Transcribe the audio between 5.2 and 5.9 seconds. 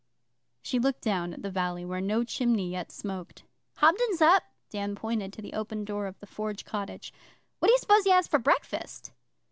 to the open